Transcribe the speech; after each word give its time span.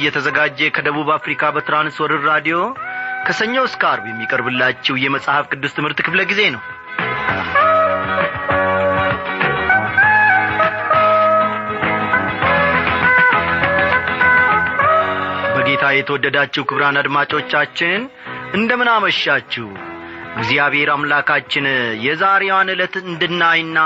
እየተዘጋጀ 0.00 0.68
ከደቡብ 0.76 1.08
አፍሪካ 1.16 1.50
በትራንስወርር 1.54 2.22
ራዲዮ 2.30 2.58
ከሰኞ 3.26 3.56
እስከ 3.68 3.82
አርብ 3.90 4.04
የሚቀርብላችሁ 4.10 4.94
የመጽሐፍ 5.02 5.46
ቅዱስ 5.52 5.74
ትምህርት 5.76 5.98
ክፍለ 6.06 6.20
ጊዜ 6.30 6.42
ነው። 6.54 6.62
በጌታ 15.54 15.86
የተወደዳችሁ 15.94 16.62
ክብራን 16.68 16.98
አድማጮቻችን 17.00 18.00
እንደምን 18.54 18.88
አመሻችሁ? 18.94 19.66
እግዚአብሔር 20.36 20.88
አምላካችን 20.94 21.66
የዛሬዋን 22.04 22.68
ዕለት 22.74 22.94
እንድናይና 23.02 23.78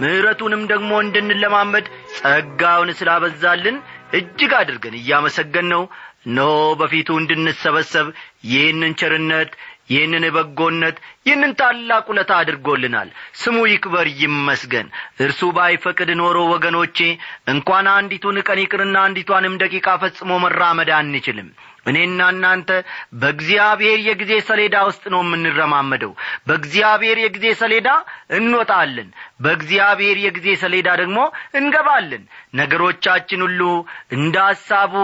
ምሕረቱንም 0.00 0.62
ደግሞ 0.72 0.90
እንድንለማመድ 1.04 1.86
ጸጋውን 2.18 2.90
ስላበዛልን 2.98 3.76
እጅግ 4.12 4.52
አድርገን 4.58 4.94
እያመሰገን 4.98 5.66
ነው 5.72 5.82
እነሆ 6.26 6.50
በፊቱ 6.80 7.08
እንድንሰበሰብ 7.20 8.06
ይህንን 8.50 8.92
ቸርነት 9.00 9.50
ይህንን 9.90 10.24
በጎነት 10.34 10.96
ይህንን 11.26 11.52
ታላቅ 11.60 12.04
ውለታ 12.10 12.32
አድርጎልናል። 12.40 13.08
ስሙ 13.42 13.58
ይክበር 13.70 14.06
ይመስገን። 14.20 14.88
እርሱ 15.24 15.40
ባይፈቅድ 15.56 16.10
ኖሮ 16.20 16.38
ወገኖቼ 16.52 16.98
እንኳን 17.52 17.88
አንዲቱን 17.94 18.38
ቀን 18.48 18.60
ይቅርና 18.64 18.96
አንዲቷንም 19.06 19.58
ደቂቃ 19.62 19.96
ፈጽሞ 20.02 20.30
መራመድ 20.44 20.90
አንችልም 20.98 21.48
እኔና 21.88 22.20
እናንተ 22.32 22.70
በእግዚአብሔር 23.22 23.98
የጊዜ 24.06 24.32
ሰሌዳ 24.48 24.76
ውስጥ 24.88 25.04
ነው 25.14 25.20
የምንረማመደው። 25.24 26.12
በእግዚአብሔር 26.48 27.18
የጊዜ 27.22 27.46
ሰሌዳ 27.60 27.88
እንወጣለን። 28.38 29.08
በእግዚአብሔር 29.42 30.16
የጊዜ 30.22 30.48
ሰሌዳ 30.62 30.88
ደግሞ 31.00 31.18
እንገባለን። 31.58 32.22
ነገሮቻችን 32.60 33.42
ሁሉ 33.46 33.60
እንደ 34.16 34.36
ሐሳቡ 34.48 34.94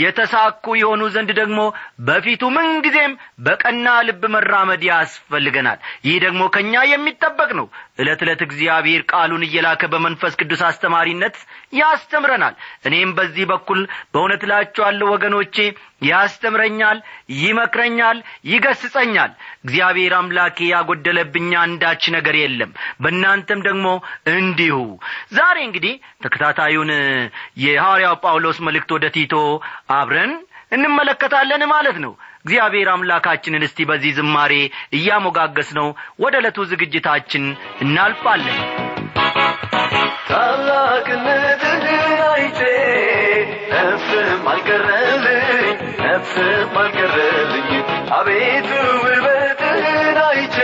የተሳኩ 0.00 0.76
የሆኑ 0.80 1.02
ዘንድ 1.14 1.30
ደግሞ 1.40 1.60
በፊቱ 2.06 2.42
ምንጊዜም 2.56 3.12
በቀና 3.46 3.86
ልብ 4.08 4.22
መራመድ 4.34 4.82
ያስፈልገናል። 4.90 5.78
ይህ 6.06 6.16
ደግሞ 6.24 6.42
ከእኛ 6.54 6.74
የሚጠበቅ 6.90 7.50
ነው። 7.60 7.68
ዕለት 8.00 8.22
ዕለት 8.24 8.40
እግዚአብሔር 8.46 9.02
ቃሉን 9.12 9.44
እየላከ 9.46 9.82
በመንፈስ 9.92 10.34
ቅዱስ 10.40 10.62
አስተማሪነት 10.68 11.36
ያስተምረናል። 11.80 12.54
እኔም 12.86 13.12
በዚህ 13.18 13.44
በኩል 13.52 13.80
በእውነት 14.12 14.42
እላችኋለሁ 14.46 15.06
ወገኖቼ 15.14 15.56
ያስተምረኛል 16.26 16.98
ይመክረኛል 17.40 18.18
ይገስጸኛል። 18.50 19.32
እግዚአብሔር 19.64 20.14
አምላኬ 20.18 20.58
ያጐደለብኝ 20.72 21.50
አንዳች 21.62 22.04
ነገር 22.16 22.36
የለም 22.40 22.70
በእናንተም 23.02 23.60
ደግሞ 23.66 23.86
እንዲሁ። 24.36 24.76
ዛሬ 25.36 25.56
እንግዲህ 25.66 25.94
ተከታታዩን 26.24 26.90
የሐዋርያው 27.64 28.16
ጳውሎስ 28.24 28.60
መልእክት 28.66 28.92
ወደ 28.96 29.06
ቲቶ 29.16 29.34
አብረን 29.96 30.34
እንመለከታለን 30.72 31.62
ማለት 31.72 31.98
ነው። 32.04 32.12
እግዚአብሔር 32.40 32.88
አምላካችንን 32.92 33.66
እስቲ 33.66 33.86
በዚህ 33.88 34.12
ዝማሬ 34.18 34.52
እያሞጋገስ 34.98 35.70
ነው 35.78 35.88
ወደ 36.22 36.34
ዕለቱ 36.40 36.66
ዝግጅታችን 36.72 37.44
እናልፋለን። 37.84 38.60
ታላቅነትህን 40.28 41.84
አይቼ 42.28 42.60
ነፍስም 43.72 44.46
አልቀረልኝ 44.52 45.05
ነፍስም 46.28 46.76
አልቀረልኝ 46.78 47.68
አቤቱ 48.16 48.70
ውበትህን 49.02 50.16
አይቼ 50.22 50.56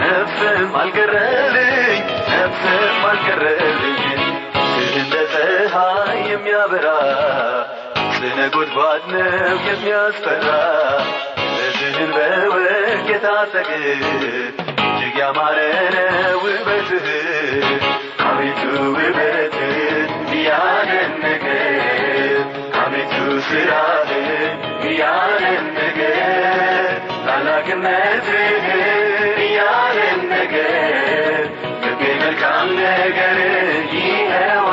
ነፍስም 0.00 0.72
አልቀረልኝ 0.80 2.00
ነፍስም 2.32 3.04
አልቀረልኝ 3.10 4.00
እንደ 4.94 5.14
ፀሐይ 5.32 6.20
የሚያበራ 6.30 6.88
ስነ 8.16 8.38
ጎድጓድ 8.56 9.04
ነው 9.12 9.56
የሚያስፈራ 9.68 10.48
ለዝህን 11.54 12.10
በወርቅ 12.16 13.06
የታጠቅ 13.12 13.68
እጅግ 13.84 15.16
ያማረ 15.22 15.58
ነው 15.96 16.36
ውበትህ 16.44 17.06
አቤቱ 18.26 18.62
ውበትህ 18.96 19.78
ታላቅነትህ 27.26 28.66
እያደነቀ 29.38 30.52
ልቤ 31.82 32.02
መልካም 32.20 32.68
ነገር 32.80 33.38
ይኸው 33.96 34.66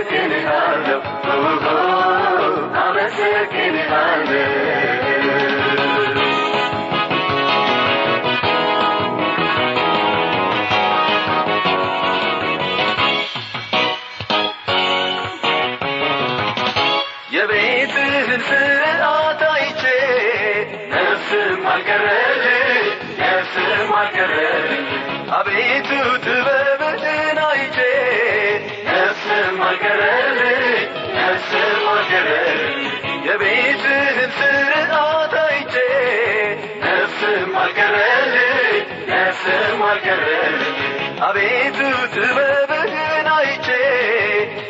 አመሰግንሃለሁ 0.00 1.00
ጥበብህን 42.20 43.28
አይቼ 43.34 43.66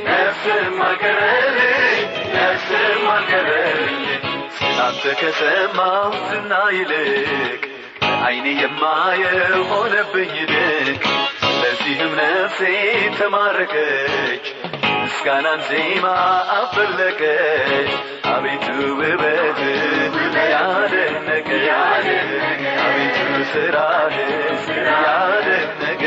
ነፍስም 0.07 0.77
አልቀረልኝ 0.89 2.03
ነፍስም 2.35 3.03
አልቀረልኝ 3.15 4.05
ስላንተ 4.59 5.15
ከሰማው 5.21 6.13
ዝና 6.29 6.53
ይልቅ 6.77 7.63
አይኔ 8.23 8.47
የማየው 8.61 9.63
ሆነብኝ 9.71 10.33
ድንቅ 10.51 11.03
ስለዚህም 11.45 12.13
ነፍሴ 12.21 12.61
ተማረከች 13.19 14.47
ምስጋናን 15.03 15.61
ዜማ 15.69 16.07
አፈለቀች 16.59 17.91
አቤቱ 18.33 18.67
ውበት 19.01 19.61
ያደነቀ 20.53 21.51
አቤቱ 21.79 23.19
ስራህ 23.53 24.17
ያደነቀ 24.79 26.03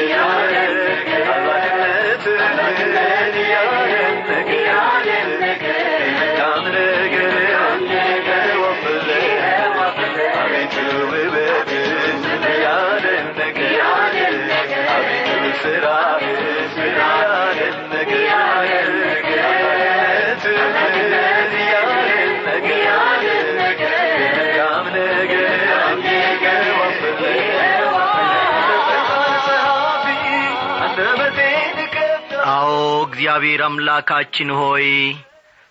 እግዚአብሔር 33.53 33.65
አምላካችን 33.67 34.49
ሆይ 34.57 34.85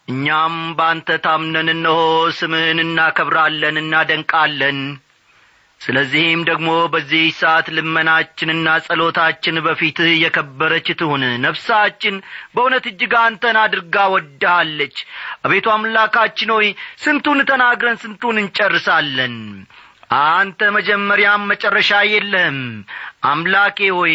እኛም 0.09 0.57
በአንተ 0.79 1.09
ታምነን 1.25 1.69
እነሆ 1.73 1.97
ስምህን 2.37 2.79
እናከብራለን 2.83 3.77
እናደንቃለን። 3.81 4.79
ስለዚህም 5.81 6.41
ደግሞ 6.51 6.69
በዚህ 6.93 7.25
ሰዓት 7.39 7.67
ልመናችንና 7.77 8.69
ጸሎታችን 8.87 9.57
በፊትህ 9.67 10.11
የከበረች 10.17 10.89
ትሁን። 11.01 11.25
ነፍሳችን 11.47 12.17
በእውነት 12.55 12.87
እጅግ 12.91 13.15
አንተን 13.23 13.59
አድርጋ 13.63 14.05
ወድሃለች። 14.15 14.97
አቤቱ 15.45 15.69
አምላካችን 15.75 16.53
ሆይ 16.57 16.69
ስንቱን 17.05 17.41
ተናግረን 17.51 18.01
ስንቱን 18.05 18.39
እንጨርሳለን 18.43 19.37
አንተ 20.15 20.61
መጀመሪያም 20.75 21.43
መጨረሻ 21.51 21.91
የለህም። 22.07 22.59
አምላኬ 23.25 23.79
ሆይ 23.97 24.15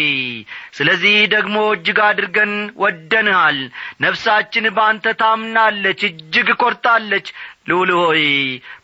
ስለዚህ 0.76 1.14
ደግሞ 1.34 1.56
እጅግ 1.70 1.98
አድርገን 2.06 2.52
ወደንሃል። 2.82 3.58
ነፍሳችን 4.04 4.66
በአንተ 4.76 5.14
ታምናለች 5.22 6.00
እጅግ 6.08 6.50
ኰርታለች 6.62 7.28
ልውል 7.68 7.90
ሆይ 7.98 8.22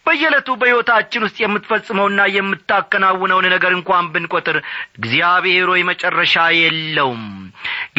በየዕለቱ 0.06 0.48
በሕይወታችን 0.60 1.24
ውስጥ 1.26 1.38
የምትፈጽመውና 1.42 2.22
የምታከናውነውን 2.36 3.46
ነገር 3.54 3.74
እንኳን 3.78 4.10
ብንቈጥር 4.14 4.58
እግዚአብሔር 4.98 5.68
ሆይ 5.72 5.84
መጨረሻ 5.90 6.34
የለውም። 6.58 7.24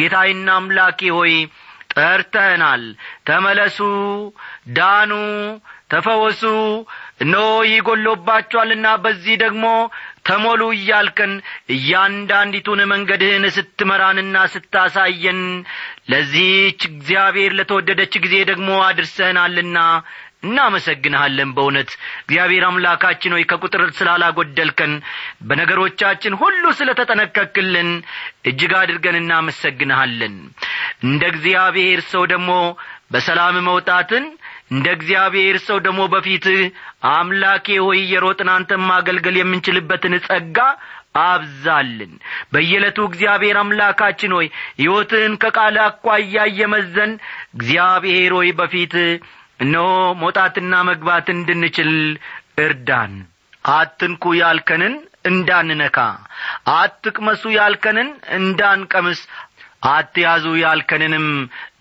ጌታዬና 0.00 0.48
አምላኬ 0.58 1.10
ሆይ 1.18 1.34
ጠርተህናል። 1.94 2.82
ተመለሱ 3.26 3.78
ዳኑ 4.76 5.12
ተፈወሱ 5.90 6.42
እነሆ 7.20 7.44
ይጐሎባችኋልና 7.68 8.86
በዚህ 9.04 9.36
ደግሞ 9.42 9.66
ተሞሉ 10.26 10.62
እያልከን 10.76 11.32
እያንዳንዲቱን 11.76 12.80
መንገድህን 12.92 13.44
ስትመራንና 13.56 14.36
ስታሳየን 14.54 15.40
ለዚህች 16.12 16.80
እግዚአብሔር 16.90 17.52
ለተወደደች 17.58 18.14
ጊዜ 18.24 18.36
ደግሞ 18.50 18.70
አድርሰህናልና 18.88 19.78
እናመሰግንሃለን 20.46 21.50
በእውነት። 21.56 21.90
እግዚአብሔር 22.22 22.64
አምላካችን 22.66 23.34
ሆይ 23.36 23.44
ከቁጥር 23.50 23.82
ስላላጐደልከን 23.98 24.92
በነገሮቻችን 25.48 26.36
ሁሉ 26.42 26.64
ስለ 26.78 26.90
ተጠነቀቅልን 26.98 27.88
እጅግ 28.50 28.74
አድርገን 28.80 29.18
እናመሰግንሃለን። 29.22 30.34
እንደ 31.06 31.22
እግዚአብሔር 31.32 32.02
ሰው 32.12 32.24
ደግሞ 32.34 32.50
በሰላም 33.12 33.56
መውጣትን 33.66 34.24
እንደ 34.70 34.86
እግዚአብሔር 34.96 35.56
ሰው 35.66 35.78
ደግሞ 35.84 36.00
በፊትህ 36.12 36.60
አምላኬ 37.10 37.66
ሆይ 37.84 38.00
የሮጥን 38.12 38.48
አንተን 38.54 38.82
ማገልገል 38.88 39.36
የምንችልበትን 39.38 40.14
ጸጋ 40.26 40.58
አብዛልን። 41.24 42.12
በየዕለቱ 42.52 42.98
እግዚአብሔር 43.08 43.56
አምላካችን 43.60 44.34
ሆይ 44.36 44.48
ሕይወትህን 44.80 45.34
ከቃል 45.42 45.76
አኳያ 45.84 46.44
እየመዘን 46.50 47.12
እግዚአብሔር 47.56 48.32
ሆይ 48.38 48.50
በፊትህ 48.58 49.10
እነሆ 49.60 49.86
መውጣትና 50.22 50.74
መግባት 50.90 51.26
እንድንችል 51.34 51.92
እርዳን። 52.64 53.14
አትንኩ 53.72 54.24
ያልከንን 54.40 54.94
እንዳንነካ 55.30 55.98
አትቅመሱ 56.74 57.42
ያልከንን 57.56 58.08
እንዳንቀምስ 58.36 59.20
አትያዙ 59.88 60.44
ያልከንንም 60.60 61.26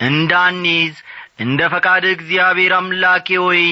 እንዳንይዝ 0.08 0.96
እንደ 1.40 1.62
ፈቃድ 1.74 2.04
እግዚአብሔር 2.10 2.74
አምላኬ 2.78 3.28
ሆይ 3.44 3.64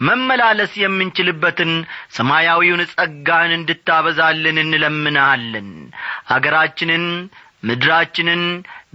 መመላለስ 0.00 0.72
የምንችልበትን 0.82 1.72
ሰማያዊውን 2.10 2.82
ጸጋን 2.92 3.50
እንድታበዛልን 3.58 4.58
እንለምንሃለን። 4.62 5.68
አገራችንን 6.36 7.04
ምድራችንን 7.62 8.42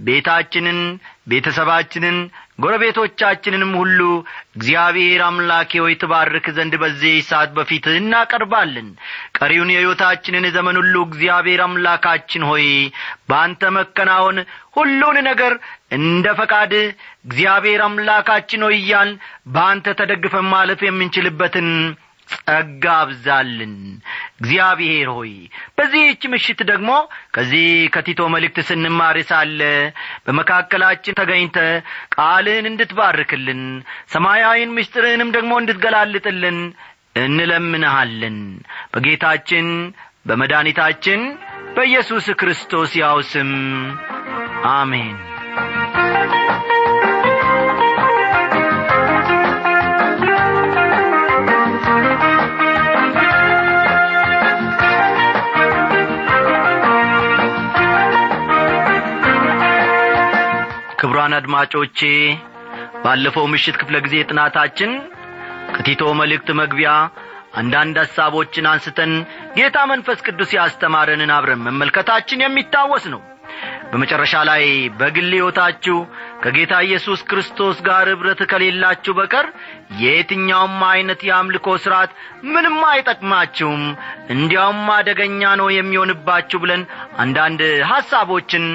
ቤታችንን 0.00 0.80
ቤተሰባችንን 1.26 2.18
ጎረቤቶቻችንንም 2.60 3.72
ሁሉ 3.78 4.00
እግዚአብሔር 4.56 5.20
አምላኬ 5.26 5.72
ሆይ 5.84 5.94
ትባርክ 6.00 6.46
ዘንድ 6.56 6.74
በዚህ 6.82 7.14
ሰዓት 7.28 7.50
በፊትህ 7.56 7.96
እናቀርባለን። 8.00 8.88
ቀሪውን 9.38 9.72
የሕይወታችንን 9.72 10.46
ዘመን 10.56 10.78
ሁሉ 10.80 10.94
እግዚአብሔር 11.06 11.62
አምላካችን 11.66 12.44
ሆይ 12.50 12.66
በአንተ 13.30 13.70
መከናወን 13.76 14.38
ሁሉን 14.76 15.18
ነገር 15.28 15.54
እንደ 15.98 16.26
ፈቃድህ 16.40 16.86
እግዚአብሔር 17.26 17.82
አምላካችን 17.86 18.64
ሆይ 18.66 18.76
እያል 18.80 19.10
በአንተ 19.54 19.96
ተደግፈን 20.00 20.48
ማለፍ 20.52 20.82
የምንችልበትን 20.84 21.68
ጸጋ 22.32 22.84
አብዛልን 23.00 23.74
እግዚአብሔር 24.40 25.08
ሆይ 25.16 25.32
በዚህች 25.78 26.22
ምሽት 26.32 26.60
ደግሞ 26.70 26.90
ከዚህ 27.34 27.64
ከቲቶ 27.94 28.28
መልእክት 28.34 28.58
ስንማር 28.68 29.18
ሳለ 29.30 29.60
በመካከላችን 30.26 31.18
ተገኝተ 31.20 31.58
ቃልህን 32.16 32.68
እንድትባርክልን 32.70 33.62
ሰማያዊን 34.14 34.74
ምስጢርህንም 34.78 35.32
ደግሞ 35.36 35.52
እንድትገላልጥልን 35.60 36.58
እንለምንሃለን። 37.24 38.38
በጌታችን 38.92 39.66
በመድኃኒታችን 40.26 41.20
በኢየሱስ 41.76 42.26
ክርስቶስ 42.40 42.92
ያው 43.00 43.18
ስም 43.30 43.50
አሜን 44.72 45.16
ክቡራን 61.30 61.38
አድማጮቼ 61.38 61.98
ባለፈው 63.02 63.44
ምሽት 63.52 63.76
ክፍለ 63.80 63.96
ጊዜ 64.04 64.14
ጥናታችን 64.28 64.90
ከቲቶ 65.74 66.02
መልእክት 66.20 66.48
መግቢያ 66.60 66.90
አንዳንድ 67.60 67.96
ሐሳቦችን 68.02 68.70
አንስተን 68.70 69.12
ጌታ 69.56 69.76
መንፈስ 69.92 70.18
ቅዱስ 70.26 70.50
ያስተማረንን 70.58 71.32
አብረን 71.36 71.64
መመልከታችን 71.66 72.42
የሚታወስ 72.44 73.04
ነው። 73.14 73.20
በመጨረሻ 73.90 74.34
ላይ 74.48 74.62
በግል 74.98 75.30
ሕይወታችሁ 75.36 75.96
ከጌታ 76.42 76.74
ኢየሱስ 76.86 77.20
ክርስቶስ 77.30 77.78
ጋር 77.88 78.08
ኅብረት 78.12 78.40
ከሌላችሁ 78.50 79.12
በቀር 79.18 79.46
የየትኛውም 80.02 80.76
ዐይነት 80.88 81.22
የአምልኮ 81.28 81.74
ሥርዓት 81.84 82.12
ምንም 82.52 82.78
አይጠቅማችሁም። 82.90 83.82
እንዲያውም 84.34 84.82
አደገኛ 84.96 85.50
ነው 85.60 85.68
የሚሆንባችሁ 85.76 86.60
ብለን 86.64 86.84
አንዳንድ 87.18 87.62
ሐሳቦችን 87.90 88.66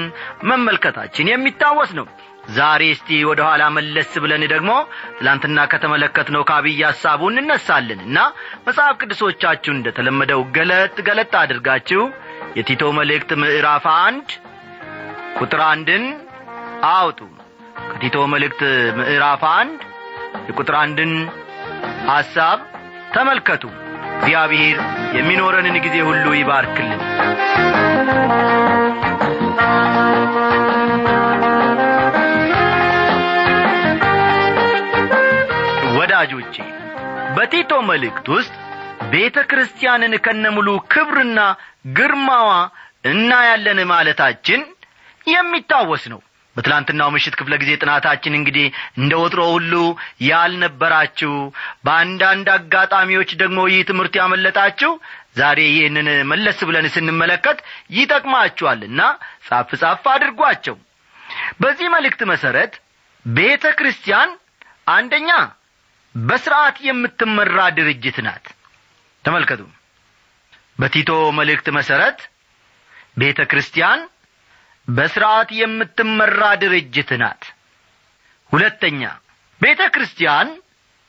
መመልከታችን 0.50 1.32
የሚታወስ 1.32 1.92
ነው 2.00 2.08
ዛሬ 2.54 2.82
እስቲ 2.92 3.08
ወደ 3.28 3.40
ኋላ 3.46 3.62
መለስ 3.76 4.10
ብለን 4.22 4.42
ደግሞ 4.52 4.70
ትላንትና 5.18 5.58
ከተመለከትነው 5.72 6.42
ከአብይ 6.48 6.80
ሐሳቡ 6.88 7.22
እንነሳለን 7.32 8.00
እና 8.06 8.18
መጽሐፍ 8.66 8.94
ቅዱሶቻችሁ 9.00 9.72
እንደ 9.74 9.90
ተለመደው 9.96 10.42
ገለጥ 10.56 10.96
ገለጥ 11.08 11.32
አድርጋችሁ 11.42 12.02
የቲቶ 12.58 12.92
መልእክት 12.98 13.32
ምዕራፍ 13.42 13.86
አንድ 13.98 14.28
ቁጥር 15.40 15.62
አንድን 15.70 16.04
አውጡ። 16.92 17.20
ከቲቶ 17.90 18.16
መልእክት 18.34 18.62
ምዕራፍ 18.98 19.42
አንድ 19.52 19.80
የቁጥር 20.48 20.76
አንድን 20.82 21.12
ሐሳብ 22.10 22.58
ተመልከቱ። 23.14 23.64
እግዚአብሔር 24.18 24.78
የሚኖረንን 25.18 25.76
ጊዜ 25.86 25.96
ሁሉ 26.08 26.26
ይባርክልን 26.38 27.00
ወዳጆቼ 36.28 36.56
በቲቶ 37.36 37.72
መልእክት 37.88 38.26
ውስጥ 38.34 38.52
ቤተ 39.12 39.36
ክርስቲያንን 39.50 40.14
ከነሙሉ 40.24 40.68
ክብርና 40.92 41.40
ግርማዋ 41.96 42.50
እናያለን 43.10 43.80
ማለታችን 43.90 44.60
የሚታወስ 45.26 46.04
ነው። 46.12 46.20
በትላንትናው 46.56 47.08
ምሽት 47.14 47.34
ክፍለ 47.38 47.54
ጊዜ 47.62 47.70
ጥናታችን 47.80 48.36
እንግዲህ 48.38 48.66
እንደ 49.00 49.12
ወትሮ 49.22 49.42
ሁሉ 49.54 49.72
ያልነበራችሁ 50.28 51.32
በአንዳንድ 51.86 52.46
አጋጣሚዎች 52.54 53.30
ደግሞ 53.42 53.58
ይህ 53.70 53.82
ትምህርት 53.90 54.14
ያመለጣችሁ 54.20 54.92
ዛሬ 55.36 55.60
ይህንን 55.72 56.08
መለስ 56.30 56.60
ብለን 56.68 56.88
ስንመለከት 56.94 57.58
ይጠቅማችኋልና 57.98 59.00
ጻፍ 59.48 59.70
ጻፍ 59.82 60.06
አድርጓቸው። 60.14 60.76
በዚህ 61.60 61.88
መልእክት 61.96 62.22
መሠረት 62.32 62.74
ቤተ 63.24 63.66
ክርስቲያን 63.78 64.32
አንደኛ 64.90 65.30
በሥርዓት 66.24 66.76
የምትመራ 66.80 67.58
ድርጅት 67.76 68.18
ናት። 68.26 68.44
ተመልከቱ። 69.24 69.62
በቲቶ 70.78 71.10
መልእክት 71.38 71.66
መሠረት 71.76 72.18
ቤተ 73.18 73.40
ክርስቲያን 73.50 74.00
በሥርዓት 74.88 75.50
የምትመራ 75.60 76.40
ድርጅት 76.62 77.10
ናት። 77.22 77.42
ሁለተኛ 78.52 79.02
ቤተ 79.60 79.82
ክርስቲያን 79.94 80.48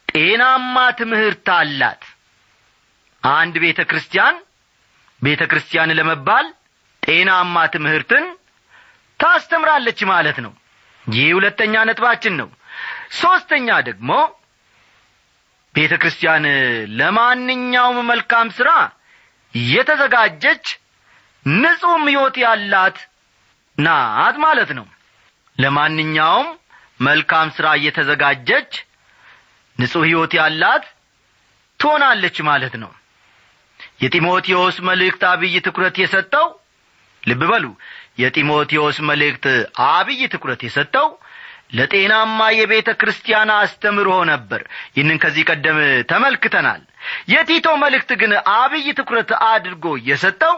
ጤናማ 0.08 0.76
ትምህርት 1.00 1.48
አላት። 1.56 2.04
አንድ 3.24 3.56
ቤተ 3.64 3.80
ክርስቲያን 3.90 4.36
ቤተ 5.22 5.42
ክርስቲያን 5.52 5.96
ለመባል 6.00 6.48
ጤናማ 7.04 7.66
ትምህርትን 7.74 8.26
ታስተምራለች 9.20 10.00
ማለት 10.12 10.38
ነው። 10.46 10.54
ይህ 11.08 11.30
ሁለተኛ 11.38 11.76
ነጥባችን 11.90 12.34
ነው። 12.42 12.50
ሦስተኛ 13.20 13.68
ደግሞ 13.88 14.10
ቤተ 15.78 15.94
ክርስቲያን 16.02 16.46
ለማንኛውም 17.00 17.98
መልካም 18.10 18.48
ሥራ 18.58 18.70
የተዘጋጀች 19.54 20.66
ንጹሕም 21.46 22.06
ሕይወት 22.10 22.36
ያላት 22.44 22.98
ናት 23.78 24.36
ማለት 24.46 24.72
ነው። 24.78 24.86
ለማንኛውም 25.58 26.48
መልካም 27.00 27.48
ሥራ 27.56 27.68
እየተዘጋጀች 27.80 28.72
ንጹሕ 29.80 30.04
ሕይወት 30.08 30.34
ያላት 30.40 30.86
ትሆናለች 31.80 32.38
ማለት 32.50 32.76
ነው። 32.84 32.92
የጢሞቴዎስ 34.04 34.78
መልእክት 34.88 35.22
አብይ 35.32 35.56
ትኩረት 35.68 35.96
የሰጠው 36.02 36.48
ልብ 37.24 37.42
በሉ 37.52 37.66
የጢሞቴዎስ 38.20 38.98
መልእክት 39.10 39.46
አብይ 39.90 40.22
ትኩረት 40.34 40.62
የሰጠው 40.68 41.08
ለጤናማ 41.70 42.40
የቤተ 42.58 42.90
ክርስቲያን 43.00 43.50
አስተምሮ 43.56 44.10
ነበር። 44.32 44.62
ይህንን 44.96 45.18
ከዚህ 45.24 45.44
ቀደም 45.52 45.80
ተመልክተናል። 46.12 46.82
የቲቶ 47.32 47.68
መልእክት 47.84 48.12
ግን 48.22 48.32
አብይ 48.56 48.88
ትኩረት 49.00 49.32
አድርጎ 49.48 49.86
የሰጠው 50.10 50.56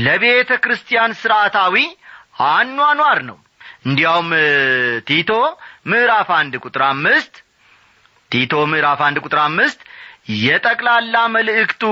ለቤተ 0.00 0.50
ክርስቲያን 0.64 1.16
ሥርዓታዊ 1.20 1.74
አኗኗር 2.48 3.18
ነው። 3.28 3.38
እንዲያውም 3.86 4.30
ቲቶ 5.08 5.30
ምዕራፍ 5.90 6.28
አንድ 6.36 6.54
ቁጥር 6.64 6.82
አምስት 6.88 7.34
ቲቶ 8.32 8.54
ምዕራፍ 8.70 9.00
አንድ 9.06 9.18
ቁጥር 9.24 9.40
አምስት 9.42 9.80
የጠቅላላ 10.42 11.16
መልእክቱ 11.34 11.82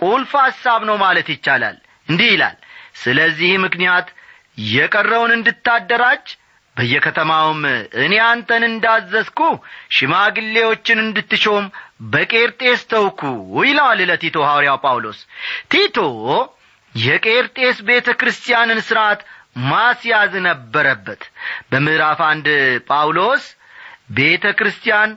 ቁልፍ 0.00 0.32
ሐሳብ 0.42 0.80
ነው 0.88 0.96
ማለት 1.02 1.28
ይቻላል። 1.32 1.76
እንዲህ 2.08 2.30
ይላል 2.34 2.56
ስለዚህ 3.02 3.50
ምክንያት 3.64 4.08
የቀረውን 4.70 5.32
እንድታደራጅ 5.36 6.24
በየከተማውም 6.76 7.60
እኔ 8.02 8.14
አንተን 8.26 8.62
እንዳዘዝኩ 8.68 9.40
ሽማግሌዎችን 9.96 10.98
እንድትሾም 11.02 11.64
በቄርጤስ 12.12 12.80
ተውኩ 12.92 13.20
ይለዋል 13.62 14.00
ለቲቶ 14.10 14.36
ሐዋርያው 14.46 14.78
ጳውሎስ። 14.84 15.18
ቲቶ 15.72 15.98
የቄርጤስ 16.94 17.76
ቤተ 17.88 18.08
ክርስቲያንን 18.20 18.80
ሥርዓት 18.86 19.20
ማስያዝ 19.68 20.32
ነበረበት። 20.46 21.22
በምዕራፍ 21.70 22.20
አንድ 22.30 22.48
ጳውሎስ 22.88 23.44
ቤተ 24.16 24.46
ክርስቲያን 24.58 25.10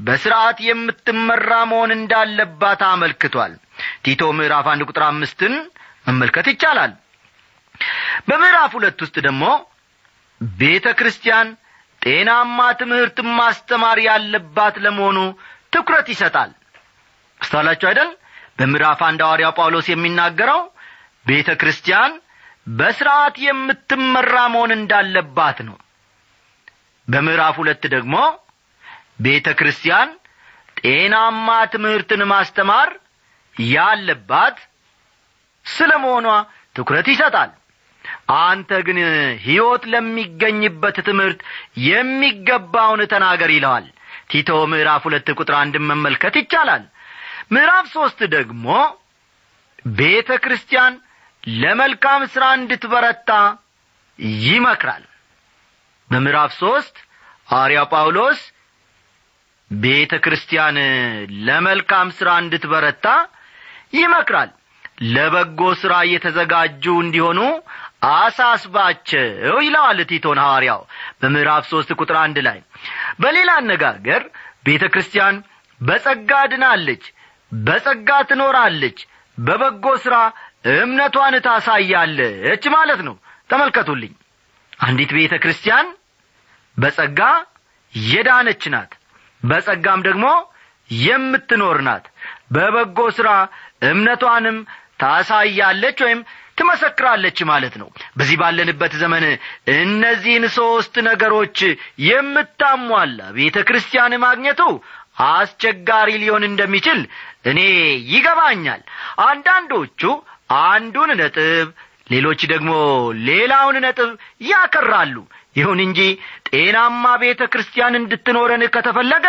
በሥርዓት 0.00 0.58
የምትመራ 0.66 1.52
መሆን 1.70 1.90
እንዳለባት 1.96 2.82
አመልክቷል። 2.88 3.54
ቲቶ 4.04 4.30
ምዕራፍ 4.38 4.66
አንድ 4.72 4.82
ቁጥር 4.88 5.04
አምስትን 5.08 5.54
መመልከት 6.08 6.46
ይቻላል። 6.52 6.92
በምዕራፍ 8.28 8.70
ሁለት 8.78 8.98
ውስጥ 9.04 9.16
ደግሞ 9.26 9.44
ቤተ 10.40 10.86
ክርስቲያን 10.98 11.48
ጤናማ 12.02 12.58
ትምህርት 12.80 13.16
ማስተማር 13.38 13.98
ያለባት 14.04 14.76
ለመሆኑ 14.84 15.18
ትኩረት 15.74 16.06
ይሰጣል። 16.12 16.50
አስተዋላችሁ 17.40 17.86
አይደል? 17.90 18.10
በምዕራፍ 18.58 19.00
አንድ 19.08 19.20
ሐዋርያው 19.24 19.52
ጳውሎስ 19.58 19.86
የሚናገረው 19.90 20.60
ቤተ 21.26 21.48
ክርስቲያን 21.60 22.12
በሥርዓት 22.78 23.36
የምትመራ 23.44 24.34
መሆን 24.54 24.72
እንዳለባት 24.76 25.58
ነው። 25.68 25.76
በምዕራፍ 27.08 27.54
ሁለት 27.60 27.84
ደግሞ 27.94 28.14
ቤተ 29.20 29.48
ክርስቲያን 29.60 30.08
ጤናማ 30.80 31.48
ትምህርትን 31.72 32.22
ማስተማር 32.32 32.88
ያለባት 33.56 34.58
ስለ 35.66 35.92
መሆኗ 36.04 36.26
ትኩረት 36.76 37.06
ይሰጣል 37.12 37.50
አንተ 38.28 38.70
ግን 38.86 38.98
ሕይወት 39.44 39.84
ለሚገኝበት 39.92 40.96
ትምህርት 41.06 41.40
የሚገባውን 41.88 43.02
ተናገር 43.12 43.50
ይለዋል። 43.54 43.86
ቲቶ 44.30 44.50
ምዕራፍ 44.72 45.02
ሁለት 45.06 45.28
ቁጥር 45.36 45.54
አንድን 45.60 45.86
መመልከት 45.90 46.34
ይቻላል። 46.40 46.82
ምዕራፍ 47.52 47.86
ሦስት 47.94 48.20
ደግሞ 48.34 48.66
ቤተ 49.96 50.30
ክርስቲያን 50.44 50.94
ለመልካም 51.44 52.22
ሥራ 52.32 52.44
እንድትበረታ 52.58 53.30
ይመክራል። 54.42 55.04
በምዕራፍ 56.10 56.52
ሦስት 56.60 56.94
ሐዋርያው 57.48 57.86
ጳውሎስ 57.92 58.40
ቤተ 59.70 60.12
ክርስቲያን 60.24 60.76
ለመልካም 61.46 62.08
ሥራ 62.18 62.30
እንድትበረታ 62.42 63.06
ይመክራል። 63.98 64.50
ለበጎ 65.14 65.60
ሥራ 65.80 65.94
እየተዘጋጁ 66.06 66.84
እንዲሆኑ 67.02 67.40
አሳስባቸው 68.02 69.24
ይለዋል 69.60 70.00
ቲቶን 70.10 70.40
ሐዋርያው 70.42 70.80
በምዕራፍ 71.20 71.64
ሦስት 71.72 71.90
ቁጥር 71.98 72.16
አንድ 72.22 72.38
ላይ። 72.46 72.58
በሌላ 73.20 73.50
አነጋገር 73.60 74.22
ቤተ 74.66 74.84
ክርስቲያን 74.94 75.36
በጸጋ 75.80 76.32
ድናለች 76.52 77.04
በጸጋ 77.52 78.10
ትኖራለች 78.30 78.98
በበጎ 79.38 79.86
ሥራ 80.04 80.16
እምነቷን 80.74 81.34
ታሳያለች 81.46 82.64
ማለት 82.74 83.00
ነው። 83.08 83.14
ተመልከቱልኝ። 83.50 84.14
አንዲት 84.80 85.12
ቤተ 85.18 85.34
ክርስቲያን 85.42 85.86
በጸጋ 86.76 87.20
የዳነች 87.92 88.64
ናት 88.74 88.92
በጸጋም 89.42 90.00
ደግሞ 90.08 90.26
የምትኖር 90.90 91.78
ናት። 91.86 92.04
በበጎ 92.54 92.98
ሥራ 93.16 93.30
እምነቷንም 93.88 94.58
ታሳያለች 95.02 95.98
ወይም 96.06 96.20
ትመሰክራለች 96.58 97.38
ማለት 97.50 97.74
ነው። 97.80 97.88
በዚህ 98.18 98.36
ባለንበት 98.40 98.94
ዘመን 99.02 99.24
እነዚህን 99.76 100.46
ሦስት 100.56 100.94
ነገሮች 101.08 101.58
የምታሟላ 102.08 103.20
ቤተ 103.36 103.58
ክርስቲያን 103.68 104.14
ማግኘቱ 104.24 104.62
አስቸጋሪ 105.28 106.10
ሊሆን 106.22 106.44
እንደሚችል 106.48 107.00
እኔ 107.46 107.60
ይገባኛል። 108.12 108.82
አንዳንዶቹ 109.26 110.02
አንዱን 110.64 111.10
ነጥብ 111.20 111.68
ሌሎች 112.10 112.40
ደግሞ 112.52 112.70
ሌላውን 113.26 113.76
ነጥብ 113.84 114.10
ያከራሉ። 114.50 115.16
ይሁን 115.56 115.78
እንጂ 115.84 116.00
ጤናማ 116.48 117.04
ቤተ 117.22 117.42
ክርስቲያን 117.52 117.98
እንድትኖረን 117.98 118.62
ከተፈለገ 118.74 119.26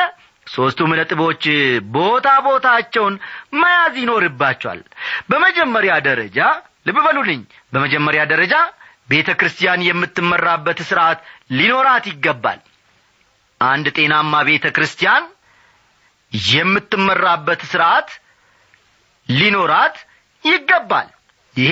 ሦስቱም 0.47 0.91
ነጥቦች 0.99 1.43
ቦታ 1.95 2.27
ቦታቸውን 2.45 3.15
መያዝ 3.61 3.95
ይኖርባቸዋል። 4.01 4.79
በመጀመሪያ 5.29 5.93
ደረጃ 6.07 6.37
ልብ 6.85 6.97
በሉልኝ። 7.05 7.41
በመጀመሪያ 7.73 8.21
ደረጃ 8.31 8.53
ቤተ 9.09 9.29
ክርስቲያን 9.39 9.85
የምትመራበት 9.87 10.79
ሥርዓት 10.89 11.19
ሊኖራት 11.51 12.05
ይገባል። 12.11 12.59
አንድ 13.61 13.85
ጤናማ 13.97 14.33
ቤተ 14.49 14.65
ክርስቲያን 14.75 15.23
የምትመራበት 16.51 17.61
ሥርዓት 17.71 18.09
ሊኖራት 19.29 19.95
ይገባል። 20.43 21.07
ይሄ 21.55 21.71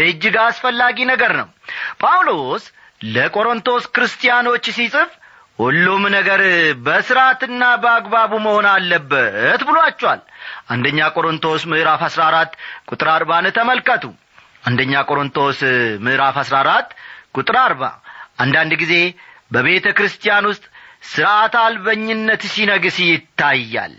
እጅግ 0.00 0.36
አስፈላጊ 0.44 0.98
ነገር 1.12 1.32
ነው። 1.40 1.48
ጳውሎስ 2.02 2.64
ለቆሮንቶስ 3.10 3.84
ክርስቲያኖች 3.94 4.66
ሲጽፍ 4.76 5.10
ሁሉም 5.58 6.02
ነገር 6.14 6.40
በሥርዓትና 6.86 7.62
በአግባቡ 7.82 8.32
መሆን 8.46 8.66
አለበት 8.72 9.60
ብሏቸዋል። 9.68 10.20
አንደኛ 10.68 11.08
ቆሮንቶስ 11.14 11.62
ምዕራፍ 11.70 12.02
አሥራ 12.08 12.22
አራት 12.30 12.52
ቁጥር 12.90 13.08
አርባን 13.14 13.46
ተመልከቱ 13.58 14.04
አንደኛ 14.66 14.92
ቆሮንቶስ 15.08 15.58
ምዕራፍ 16.04 16.36
አሥራ 16.42 16.56
አራት 16.62 16.88
ቁጥር 17.36 17.56
አርባ 17.62 17.82
አንዳንድ 18.42 18.72
ጊዜ 18.82 18.94
በቤተ 19.54 19.86
ክርስቲያን 19.98 20.48
ውስጥ 20.50 20.64
ሥርዓት 21.10 21.54
አልበኝነት 21.62 22.42
ሲነግስ 22.52 22.96
ይታያል። 23.04 23.92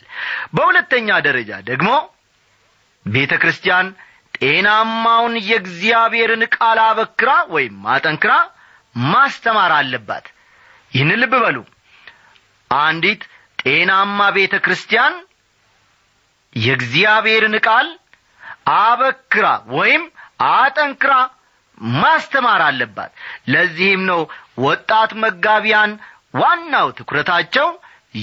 በሁለተኛ 0.55 1.09
ደረጃ 1.27 1.51
ደግሞ 1.69 1.89
ቤተ 3.05 3.33
ክርስቲያን 3.43 3.87
ጤናማውን 4.37 5.35
የእግዚአብሔርን 5.49 6.43
ቃል 6.55 6.79
አበክራ 6.87 7.31
ወይም 7.53 7.75
ማጠንክራ 7.85 8.33
ማስተማር 9.05 9.71
አለባት። 9.77 10.25
ይህን 10.91 11.11
ልብ 11.21 11.33
በሉ። 11.43 11.57
አንዲት 12.71 13.21
ጤናማ 13.61 14.19
ቤተ 14.37 14.55
ክርስቲያን 14.65 15.15
የእግዚአብሔርን 16.55 17.55
ቃል 17.67 17.87
አበክራ 18.81 19.47
ወይም 19.73 20.03
አጠንክራ 20.39 21.13
ማስተማር 21.97 22.61
አለባት። 22.67 23.11
ለዚህም 23.53 24.03
ነው 24.09 24.21
ወጣት 24.63 25.11
መጋቢያን 25.23 25.91
ዋናው 26.33 26.87
ትኩረታቸው 26.97 27.67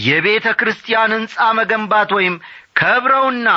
የቤተ 0.05 0.47
ክርስቲያን 0.61 1.15
ሕንፃ 1.17 1.37
መገንባት 1.59 2.11
ወይም 2.17 2.37
ከብረውና 2.77 3.49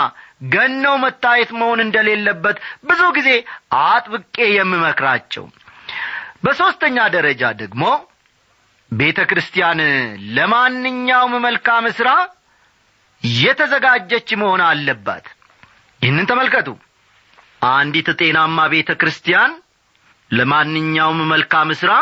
ገነው 0.53 0.95
መታየት 1.03 1.51
መሆን 1.59 1.79
እንደሌለበት 1.85 2.57
ብዙ 2.83 3.01
ጊዜ 3.15 3.29
አጥብቄ 3.85 4.37
የምመክራቸው። 4.51 5.45
በሦስተኛ 6.43 6.97
ደረጃ 7.15 7.43
ደግሞ 7.61 7.83
ቤተ 8.91 9.19
ክርስቲያን 9.29 9.79
ለማንኛውም 10.37 11.33
መልካም 11.45 11.85
ሥራ 11.97 12.09
የተዘጋጀች 13.23 14.29
መሆን 14.41 14.61
አለባት። 14.67 15.25
ይህንን 16.01 16.29
ተመልከቱ 16.31 16.67
አንዲት 17.61 18.09
ጤናማ 18.19 18.57
ቤተ 18.67 18.91
ክርስቲያን 18.93 19.51
ለማንኛውም 20.31 21.19
መልካም 21.31 21.69
ሥራ 21.81 21.93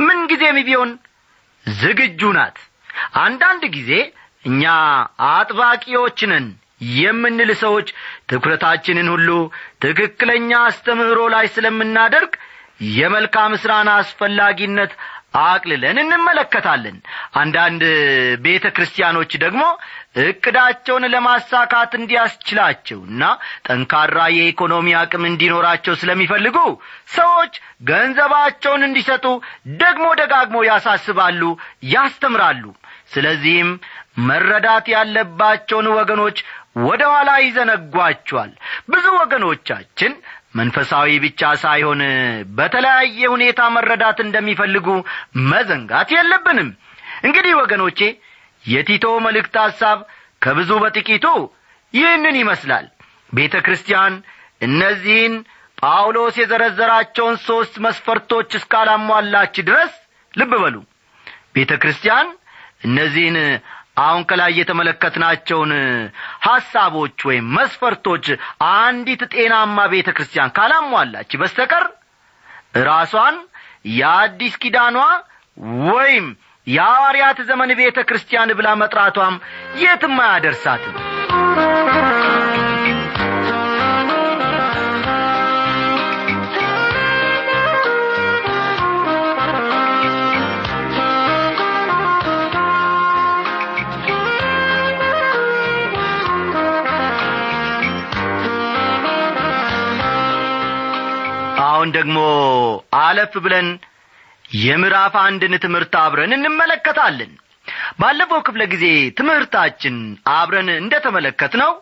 ምንጊዜም 0.00 0.58
ቢሆን 0.66 0.90
ዝግጁ 1.66 2.20
ናት። 2.36 2.56
አንዳንድ 3.22 3.62
ጊዜ 3.76 3.90
እኛ 4.44 4.64
አጥባቂዎች 5.30 6.20
የምንል 6.96 7.50
ሰዎች 7.62 7.88
ትኩረታችንን 8.30 9.08
ሁሉ 9.12 9.28
ትክክለኛ 9.84 10.50
አስተምህሮ 10.66 11.20
ላይ 11.34 11.46
ስለምናደርግ 11.54 12.32
የመልካም 12.96 13.52
ሥራን 13.62 13.88
አስፈላጊነት 13.94 14.92
አቅልለን 15.42 15.98
እንመለከታለን። 16.02 16.96
አንዳንድ 17.40 17.82
ቤተ 18.44 18.66
ክርስቲያኖች 18.76 19.32
ደግሞ 19.44 19.62
እቅዳቸውን 20.24 21.04
ለማሳካት 21.14 21.92
እንዲያስችላቸውና 21.98 23.22
ጠንካራ 23.66 24.18
የኢኮኖሚ 24.36 24.94
አቅም 25.00 25.24
እንዲኖራቸው 25.30 25.96
ስለሚፈልጉ 26.00 26.58
ሰዎች 27.16 27.54
ገንዘባቸውን 27.90 28.86
እንዲሰጡ 28.88 29.26
ደግሞ 29.80 30.06
ደጋግሞ 30.22 30.58
ያሳስባሉ 30.68 31.42
ያስተምራሉ። 31.90 32.64
ስለዚህም 33.12 33.68
መረዳት 34.28 34.86
ያለባቸውን 34.92 35.88
ወገኖች 35.96 36.38
ወደ 36.86 37.02
ኋላ 37.12 37.30
ይዘነጓቸዋል። 37.42 38.50
ብዙ 38.90 39.04
ወገኖቻችን 39.20 40.12
መንፈሳዊ 40.56 41.10
ብቻ 41.24 41.50
ሳይሆን 41.62 42.00
በተለያየ 42.58 43.20
ሁኔታ 43.34 43.60
መረዳት 43.76 44.18
እንደሚፈልጉ 44.24 44.88
መዘንጋት 45.50 46.08
የለብንም። 46.16 46.70
እንግዲህ 47.24 47.52
ወገኖቼ 47.60 48.00
የቲቶ 48.64 49.06
መልእክት 49.26 49.56
ሐሳብ 49.64 49.98
ከብዙ 50.42 50.70
በጥቂቱ 50.82 51.26
ይህንን 51.94 52.36
ይመስላል። 52.40 52.86
ቤተ 53.32 53.54
ክርስቲያን 53.66 54.14
እነዚህን 54.66 55.34
ጳውሎስ 55.78 56.34
የዘረዘራቸውን 56.40 57.36
ሦስት 57.46 57.74
መስፈርቶች 57.86 58.50
እስካላሟላች 58.58 59.56
ድረስ 59.68 59.92
ልብ 60.34 60.52
በሉ። 60.62 60.76
ቤተ 61.56 61.72
ክርስቲያን 61.82 62.28
እነዚህን 62.86 63.36
አሁን 63.96 64.22
ከላይ 64.30 64.52
የተመለከትናቸውን 64.58 65.72
ሐሳቦች 66.46 67.18
ወይም 67.28 67.46
መስፈርቶች 67.56 68.26
አንዲት 68.70 69.22
ጤናማ 69.34 69.86
ቤተ 69.94 70.08
ክርስቲያን 70.16 70.54
ካላሟላች 70.58 71.30
በስተቀር 71.42 71.86
ራሷን 72.88 73.36
የአዲስ 73.98 74.54
ኪዳኗ 74.62 74.96
ወይም 75.90 76.26
የሐዋርያት 76.66 77.38
ዘመን 77.48 77.70
ቤተ 77.80 77.98
ክርስቲያን 78.08 78.56
ብላ 78.58 78.68
መጥራቷም 78.80 79.34
የትም 79.82 80.16
አያደርሳትም 80.24 80.96
አሁን 101.76 101.88
ደግሞ 101.96 102.18
አለፍ 103.00 103.34
ብለን 103.44 103.68
የምዕራፍ 104.60 105.14
አንድን 105.22 105.54
ትምህርት 105.64 105.94
አብረን 106.02 106.32
እንመለከታለን። 106.36 107.32
ባለፈው 108.00 108.40
ክፍለ 108.46 108.62
ጊዜ 108.72 108.84
ትምህርታችን 109.18 109.94
አብረን 110.34 110.68
እንደ 110.74 110.94
ተመለከት 111.06 111.54
ነው 111.62 111.72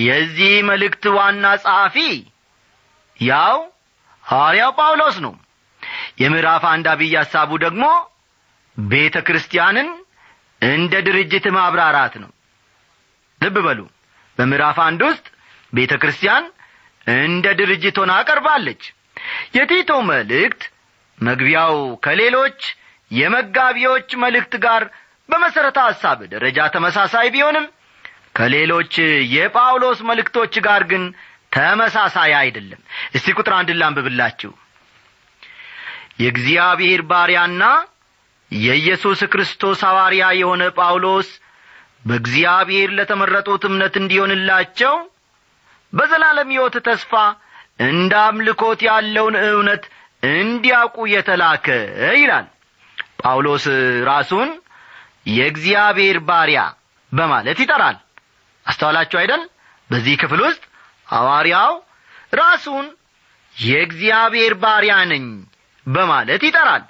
የዚህ 0.00 0.54
መልእክት 0.68 1.04
ዋና 1.16 1.44
ጸሐፊ 1.62 1.96
ያው 3.20 3.56
ሐዋርያው 4.24 4.72
ጳውሎስ 4.78 5.16
ነው። 5.24 5.34
የምዕራፍ 6.20 6.64
አንድ 6.72 6.86
አብይ 6.92 7.14
ሐሳቡ 7.20 7.50
ደግሞ 7.64 7.84
ቤተ 8.76 9.16
ክርስቲያንን 9.26 9.88
እንደ 10.62 10.94
ድርጅት 11.06 11.46
ማብራራት 11.56 12.14
ነው። 12.22 12.30
ልብ 13.40 13.56
በሉ 13.66 13.80
በምዕራፍ 14.38 14.78
አንድ 14.86 15.00
ውስጥ 15.08 15.26
ቤተ 15.72 15.92
ክርስቲያን 16.02 16.44
እንደ 17.16 17.46
ድርጅት 17.58 17.96
ሆና 18.00 18.12
ቀርባለች 18.28 18.82
የቲቶ 19.54 19.90
መልእክት 20.08 20.62
መግቢያው 21.18 21.74
ከሌሎች 22.04 22.60
የመጋቢዎች 23.10 24.08
መልእክት 24.22 24.54
ጋር 24.64 24.82
በመሠረተ 25.28 25.78
ሐሳብ 25.86 26.18
ደረጃ 26.32 26.58
ተመሳሳይ 26.74 27.28
ቢሆንም 27.34 27.66
ከሌሎች 28.36 28.94
የጳውሎስ 29.34 29.98
መልእክቶች 30.08 30.54
ጋር 30.66 30.82
ግን 30.90 31.02
ተመሳሳይ 31.52 32.32
አይደለም። 32.38 32.80
እስቲ 33.14 33.34
ቁጥር 33.38 33.52
አንድ 33.58 33.70
ላንብብላችሁ። 33.80 34.52
የእግዚአብሔር 36.20 37.00
ባሪያና 37.10 37.62
የኢየሱስ 38.52 39.20
ክርስቶስ 39.32 39.78
ሐዋርያ 39.88 40.24
የሆነ 40.40 40.62
ጳውሎስ 40.76 41.28
በእግዚአብሔር 42.06 42.88
ለተመረጡት 42.98 43.62
እምነት 43.68 43.94
እንዲሆንላቸው 44.00 44.94
በዘላለም 45.92 46.52
ሕይወት 46.54 46.76
ተስፋ 46.86 47.12
እንደ 47.78 48.12
አምልኮት 48.26 48.80
ያለውን 48.88 49.36
እውነት 49.44 49.84
እንዲያውቁ 50.32 50.96
የተላከ 51.12 51.66
ይላል። 52.16 52.46
ጳውሎስ 53.20 53.64
ራሱን 54.06 54.50
የእግዚአብሔር 55.34 56.18
ባሪያ 56.28 56.60
በማለት 57.12 57.58
ይጠራል። 57.62 57.96
አስተዋላችሁ 58.66 59.18
አይደል? 59.20 59.42
በዚህ 59.90 60.14
ክፍል 60.22 60.40
ውስጥ 60.46 60.62
ሐዋርያው 61.08 61.72
ራሱን 62.34 62.86
የእግዚአብሔር 63.56 64.52
ባሪያ 64.62 64.94
ነኝ 65.10 65.24
በማለት 65.86 66.42
ይጠራል። 66.48 66.82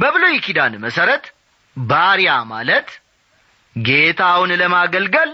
በብሉይ 0.00 0.36
ኪዳን 0.44 0.74
መሠረት 0.84 1.24
ባሪያ 1.76 2.32
ማለት 2.52 2.88
ጌታውን 3.76 4.50
ለማገልገል 4.60 5.30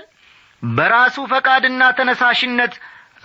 በራሱ 0.62 1.16
ፈቃድና 1.32 1.82
ተነሳሽነት 1.98 2.74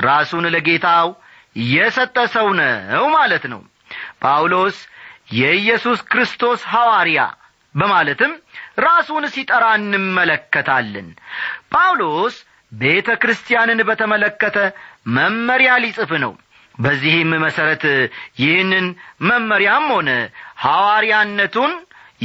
ራሱን 0.02 0.46
ለጌታው 0.54 1.08
የሰጠ 1.56 2.18
ሰው 2.34 2.48
ነው 2.60 3.06
ማለት 3.16 3.44
ነው። 3.54 3.62
ጳውሎስ 4.24 4.78
የኢየሱስ 5.34 6.00
ክርስቶስ 6.12 6.62
ሐዋርያ 6.72 7.20
በማለትም 7.76 8.32
ራሱን 8.80 9.24
ሲጠራ 9.34 9.66
እንመለከታለን። 9.80 11.08
ጳውሎስ 11.74 12.36
ቤተ 12.72 13.10
ክርስቲያንን 13.22 13.80
በተመለከተ 13.90 14.58
መመሪያ 15.16 15.72
ሊጽፍ 15.84 16.12
ነው። 16.24 16.34
በዚህም 16.76 17.32
መሠረት 17.44 17.84
ይህንን 18.42 18.86
መመሪያም 19.22 19.88
ሆነ 19.96 20.10
ሐዋርያነቱን 20.64 21.74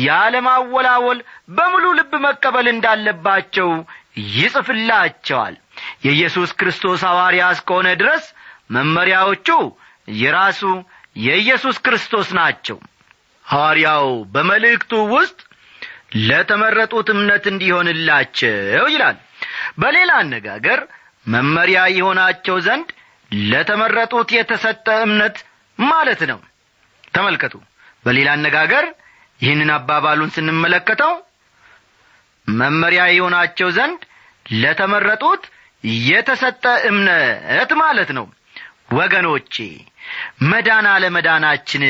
ያለማወላወል 0.03 1.19
በሙሉ 1.51 1.85
ልብ 1.99 2.13
መቀበል 2.25 2.67
እንዳለባቸው 2.73 3.71
ይጽፍላቸዋል። 4.39 5.55
የኢየሱስ 6.07 6.51
ክርስቶስ 6.61 7.01
ሐዋርያ 7.09 7.45
እስከሆነ 7.57 7.89
ድረስ 8.01 8.25
መመሪያዎቹ 8.71 9.49
የራሱ 10.19 10.63
የኢየሱስ 11.25 11.77
ክርስቶስ 11.85 12.29
ናቸው። 12.39 12.77
ሐዋርያው 13.47 14.07
በመልእክቱ 14.35 14.93
ውስጥ 15.15 15.39
ለተመረጡት 16.29 17.09
እምነት 17.15 17.45
እንዲሆንላቸው 17.53 18.87
ይላል። 18.95 19.17
በሌላ 19.79 20.11
አነጋገር 20.23 20.81
መመሪያ 21.27 21.81
የሆናቸው 21.97 22.57
ዘንድ 22.67 22.89
ለተመረጡት 23.49 24.29
የተሰጠ 24.37 24.87
እምነት 25.07 25.37
ማለት 25.79 26.21
ነው። 26.31 26.39
ተመልከቱ። 27.15 27.55
በሌላ 28.05 28.29
አነጋገር 28.37 28.85
ይህንን 29.41 29.71
አባባሉን 29.77 30.33
ስንመለከተው 30.37 31.13
መመሪያ 32.49 33.03
የሆናቸው 33.13 33.69
ዘንድ 33.77 34.01
ለተመረጡት 34.55 35.43
የተሰጠ 36.05 36.65
እምነት 36.91 37.71
ማለት 37.83 38.11
ነው 38.19 38.27
ወገኖቼ 38.89 39.55
መዳን 40.51 40.87
አለመዳናችን 40.93 41.83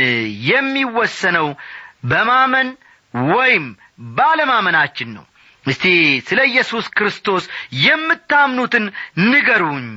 የሚወሰነው 0.49 1.49
በማመን 2.05 2.69
ወይም 3.33 3.67
ባለማመናችን 4.17 5.11
ነው። 5.17 5.25
እስቲ 5.65 5.85
ስለ 6.29 6.41
ኢየሱስ 6.51 6.87
ክርስቶስ 6.97 7.45
የምታምኑትን 7.83 8.85
ንገሩኝ። 9.25 9.89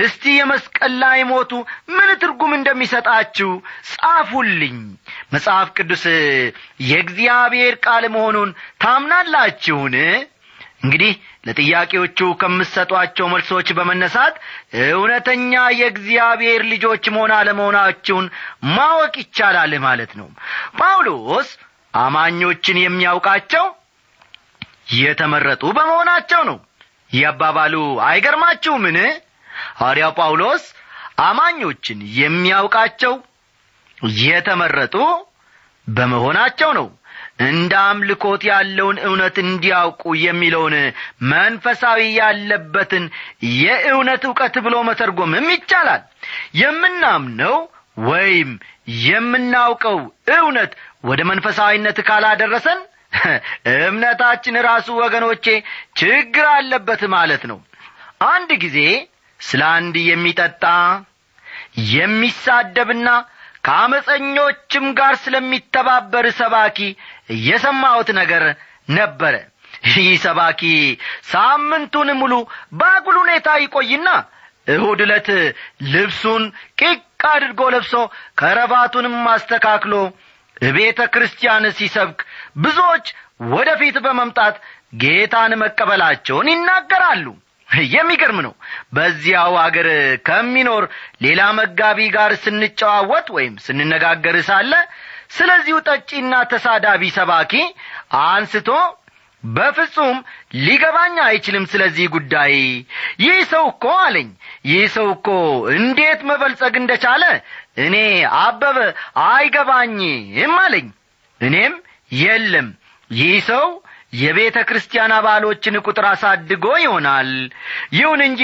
እስቲ 0.00 0.32
የመስቀል 0.36 0.92
ላይ 1.02 1.20
ሞቱ 1.24 1.52
ምን 1.88 2.10
ትርጉም 2.22 2.52
እንደሚሰጣችሁ 2.56 3.50
ጻፉልኝ። 3.92 4.76
መጽሐፍ 5.32 5.68
ቅዱስ 5.76 6.04
የእግዚአብሔር 6.90 7.76
ቃል 7.86 8.06
መሆኑን 8.08 8.52
ታምናላችሁን? 8.84 9.96
እንግዲህ 10.84 11.12
ለጥያቄዎቹ 11.44 12.18
ከምትሰጧቸው 12.40 13.26
መልሶች 13.32 13.68
በመነሳት 13.76 14.34
እውነተኛ 14.90 15.52
የእግዚአብሔር 15.78 16.62
ልጆች 16.72 17.04
መሆን 17.14 17.32
አለመሆናችሁን 17.36 18.26
ማወቅ 18.72 19.14
ይቻላል 19.22 19.72
ማለት 19.86 20.12
ነው። 20.20 20.28
ጳውሎስ 20.78 21.50
አማኞችን 21.98 22.76
የሚያውቃቸው 22.84 23.64
የተመረጡ 24.98 25.62
በመሆናቸው 25.76 26.42
ነው። 26.50 26.58
ይህ 27.10 27.24
አባባሉ 27.30 27.74
አይገርማችሁምን? 28.06 28.98
ሐዋርያው 29.78 30.12
ጳውሎስ 30.18 30.64
አማኞችን 31.22 31.98
የሚያውቃቸው 32.18 33.14
የተመረጡ 34.22 34.96
በመሆናቸው 35.86 36.70
ነው 36.78 36.86
እንደ 37.40 37.72
አምልኮት 37.86 38.42
ያለውን 38.48 38.96
እውነት 39.06 39.36
እንዲያውቁ 39.44 40.02
የሚለውን 40.22 40.74
መንፈሳዊ 41.30 42.00
ያለበትን 42.18 43.04
የእውነት 43.60 44.24
ዕውቀት 44.28 44.56
ብሎ 44.66 44.76
መተርጎምም 44.88 45.48
ይቻላል። 45.54 46.02
የምናምነው 46.60 47.56
ወይም 48.04 48.50
የምናውቀው 49.04 49.98
እውነት 50.36 50.72
ወደ 51.04 51.20
መንፈሳዊነት 51.30 51.98
ካላደረሰን 52.08 52.80
እምነታችን 53.78 54.56
ራሱ 54.66 54.88
ወገኖቼ 55.00 55.44
ችግር 56.00 56.46
አለበት 56.52 57.02
ማለት 57.14 57.42
ነው። 57.50 57.58
አንድ 58.26 58.50
ጊዜ 58.64 58.78
ስለ 59.40 59.62
አንድ 59.76 59.96
የሚጠጣ 60.06 60.64
የሚሳደብና 61.92 63.08
ከአመፀኞችም 63.64 64.84
ጋር 64.98 65.14
ስለሚተባበር 65.22 66.26
ሰባኪ 66.38 66.78
የሰማሁት 67.44 68.08
ነገር 68.20 68.44
ነበረ። 68.92 69.34
ይህ 69.88 70.08
ሰባኪ 70.24 70.62
ሳምንቱን 71.30 72.08
ሙሉ 72.20 72.32
በአጉል 72.78 73.16
ሁኔታ 73.22 73.48
ይቆይና 73.62 74.08
እሁድ 74.66 75.00
ዕለት 75.04 75.28
ልብሱን 75.92 76.42
ቂቅ 76.80 76.98
አድርጎ 77.30 77.60
ለብሶ 77.74 77.92
ከረባቱንም 78.40 79.14
አስተካክሎ 79.32 79.94
ቤተ 80.74 81.00
ክርስቲያን 81.14 81.64
ሲሰብክ 81.78 82.18
ብዙዎች 82.58 83.06
ወደፊት 83.52 83.96
በመምጣት 84.04 84.56
ጌታን 85.02 85.52
መቀበላቸውን 85.62 86.50
ይናገራሉ። 86.52 87.26
የሚገርም 87.92 88.38
ነው። 88.44 88.52
በዚያው 88.94 89.52
አገር 89.64 89.88
ከሚኖር 90.28 90.84
ሌላ 91.22 91.40
መጋቢ 91.58 91.98
ጋር 92.16 92.30
ስንጨዋወት 92.44 93.26
ወይም 93.36 93.54
ስንነጋገር 93.66 94.36
ሳለ 94.48 94.72
ስለዚሁ 95.30 95.76
ጠጪና 95.88 96.34
ተሳዳቢ 96.52 97.02
ሰባኪ 97.16 97.52
አንስቶ 98.22 98.70
በፍጹም 99.44 100.16
ሊገባኝ 100.64 101.14
አይችልም 101.26 101.64
ስለዚህ 101.66 102.06
ጉዳይ። 102.10 102.54
ይህ 103.20 103.38
ሰው 103.52 103.64
እኮ 103.68 103.84
አለኝ። 104.00 104.28
ይህ 104.64 104.84
ሰው 104.96 105.06
እኮ 105.12 105.28
እንዴት 105.74 106.20
መበልጸግ 106.22 106.74
እንደቻለ 106.76 107.22
እኔ 107.76 107.96
አበበ 108.40 108.78
አይገባኝም 109.28 110.56
አለኝ። 110.58 110.88
እኔም 111.40 111.74
የለም። 112.14 112.68
ይህ 113.10 113.36
ሰው 113.46 113.66
የቤተ 114.12 114.58
ክርስቲያን 114.68 115.12
አባሎችን 115.16 115.74
ቁጥር 115.84 116.06
አሳድጎ 116.08 116.64
ይሆናል። 116.82 117.28
ይሁን 117.96 118.20
እንጂ 118.26 118.42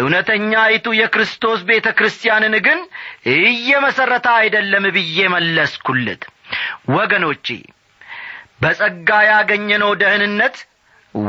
እውነተኛይቱ 0.00 0.86
የክርስቶስ 0.98 1.60
ቤተ 1.70 1.86
ክርስቲያንን 1.98 2.54
ግን 2.66 2.80
እየመሠረተ 3.34 4.26
አይደለም 4.40 4.86
ብዬ 4.96 5.18
መለስኩለት። 5.34 6.24
ወገኖቼ 6.96 7.46
በጸጋ 8.60 9.10
ያገኘነው 9.30 9.92
ደህንነት 10.02 10.56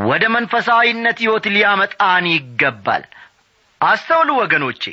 ወደ 0.05 0.23
መንፈሳዊነት 0.35 1.17
ሕይወት 1.23 1.45
ሊያመጣን 1.53 2.25
ይገባል። 2.33 3.03
አስተውሉ 3.81 4.29
ወገኖቼ 4.41 4.83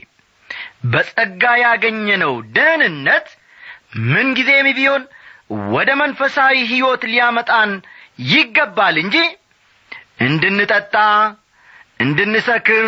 በጸጋ 0.93 1.45
ያገኘነው 1.63 2.35
ደህንነት 2.57 3.27
ምንጊዜም 4.13 4.69
ቢሆን 4.79 5.03
ወደ 5.73 5.91
መንፈሳዊ 6.01 6.55
ሕይወት 6.71 7.03
ሊያመጣን 7.11 7.71
ይገባል 8.18 8.96
እንጂ 9.03 9.16
እንድንጠጣ 10.27 10.94
እንድንሰክር 12.05 12.87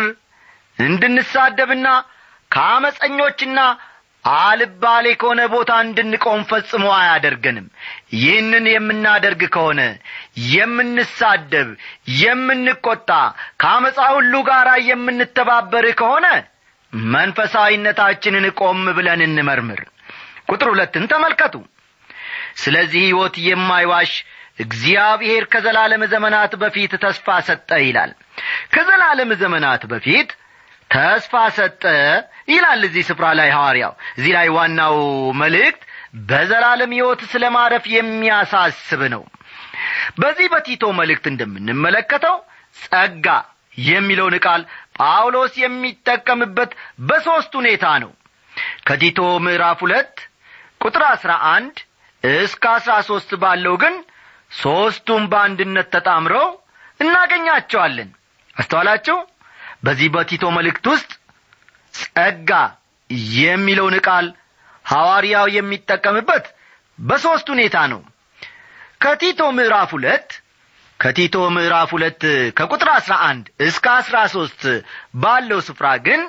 እንድንሳደብና 0.79 1.87
ከአመፀኞችና 2.51 3.59
አልባሌ 4.37 5.05
ከሆነ 5.21 5.41
ቦታ 5.53 5.71
እንድንቆም 5.83 6.41
ፈጽሞ 6.49 6.85
አያደርገንም። 6.95 7.67
ይህንን 8.15 8.65
የምናደርግ 8.71 9.41
ከሆነ 9.53 9.81
የምንሳደብ 10.51 11.69
የምንቈጣ 12.21 13.09
ከአመፃ 13.61 13.97
ሁሉ 14.15 14.33
ጋር 14.49 14.69
የምንተባበር 14.89 15.87
ከሆነ 16.01 16.27
መንፈሳዊነታችንን 17.13 18.47
ቆም 18.59 18.83
ብለን 18.97 19.21
እንመርምር። 19.27 19.81
ቁጥር 20.49 20.67
ሁለትን 20.73 21.05
ተመልከቱ። 21.11 21.55
ስለዚህ 22.57 23.01
ሕይወት 23.07 23.35
የማይዋሽ 23.47 24.11
እግዚአብሔር 24.59 25.43
ከዘላለም 25.51 26.03
ዘመናት 26.13 26.53
በፊት 26.61 26.93
ተስፋ 27.03 27.37
ሰጠ 27.47 27.69
ይላል። 27.83 28.11
ከዘላለም 28.73 29.31
ዘመናት 29.41 29.83
በፊት 29.91 30.29
ተስፋ 30.89 31.33
ሰጠ 31.57 31.83
ይላል 32.49 32.81
እዚህ 32.87 33.03
ስፍራ 33.09 33.25
ላይ 33.39 33.49
ሐዋርያው። 33.55 33.93
እዚህ 34.17 34.31
ላይ 34.37 34.47
ዋናው 34.55 34.97
መልእክት 35.41 35.81
በዘላለም 36.29 36.91
ሕይወት 36.95 37.21
ስለ 37.31 37.45
ማረፍ 37.55 37.85
የሚያሳስብ 37.95 39.01
ነው። 39.13 39.23
በዚህ 40.19 40.47
በቲቶ 40.53 40.83
መልእክት 40.99 41.25
እንደምንመለከተው 41.31 42.37
ጸጋ 42.83 43.27
የሚለውን 43.87 44.35
ቃል 44.45 44.61
ጳውሎስ 44.99 45.53
የሚጠቀምበት 45.61 46.71
በሦስት 47.07 47.51
ሁኔታ 47.59 47.85
ነው። 48.03 48.11
ከቲቶ 48.87 49.19
ምዕራፍ 49.45 49.79
ሁለት 49.85 50.15
ቁጥር 50.81 51.03
አሥራ 51.09 51.31
አንድ 51.51 51.75
እስከ 52.23 52.63
አሥራ 52.77 52.93
ሦስት 53.09 53.31
ባለው 53.41 53.75
ግን 53.83 53.95
ሦስቱም 54.51 55.23
በአንድነት 55.31 55.87
ተጣምረው 55.95 56.47
እናገኛቸዋለን። 56.99 58.09
አስተዋላችሁ? 58.55 59.17
በዚህ 59.85 60.07
በቲቶ 60.13 60.45
መልእክት 60.57 60.85
ውስጥ 60.91 61.11
ጸጋ 61.93 62.51
የሚለውን 63.35 63.95
ቃል 64.07 64.27
ሐዋርያው 64.85 65.47
የሚጠቀምበት 65.55 66.45
በሦስት 66.99 67.47
ሁኔታ 67.53 67.77
ነው። 67.91 68.01
ከቲቶ 69.03 69.41
ምዕራፍ 69.57 69.89
ሁለት 69.95 70.29
ከቲቶ 70.99 71.37
ምዕራፍ 71.55 71.89
ሁለት 71.95 72.21
ከቁጥር 72.57 72.89
አሥራ 72.95 73.15
አንድ 73.27 73.45
እስከ 73.67 73.85
አሥራ 73.97 74.17
ሦስት 74.33 74.61
ባለው 75.21 75.59
ስፍራ 75.67 75.87
ግን 76.07 76.21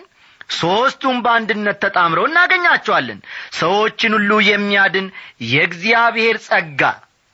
ሦስቱም 0.57 1.17
በአንድነት 1.25 1.79
ተጣምረው 1.85 2.27
እናገኛቸዋለን። 2.29 3.19
ሰዎችን 3.53 4.15
ሁሉ 4.17 4.31
የሚያድን 4.49 5.07
የእግዚአብሔር 5.53 6.37
ጸጋ 6.47 6.83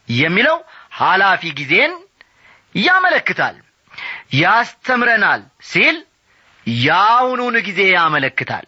የሚለው 0.08 0.56
ኃላፊ 0.94 1.42
ጊዜን 1.58 1.92
ያመለክታል። 2.74 3.56
ያስተምረናል 4.38 5.40
ሲል 5.64 5.96
የአሁኑን 6.66 7.56
ጊዜ 7.66 7.80
ያመለክታል። 7.92 8.66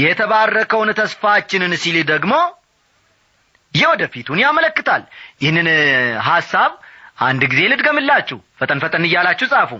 የተባረከውን 0.00 0.90
ተስፋችንን 0.98 1.72
ሲል 1.82 1.96
ደግሞ 2.10 2.34
የወደፊቱን 3.74 4.38
ያመለክታል። 4.44 5.02
ይህንን 5.42 5.68
ሐሳብ 6.28 6.70
አንድ 7.20 7.42
ጊዜ 7.50 7.60
ልድገምላችሁ። 7.72 8.38
ፈጠን 8.58 8.80
ፈጠን 8.82 9.04
እያላችሁ 9.08 9.46
ጻፉ። 9.52 9.72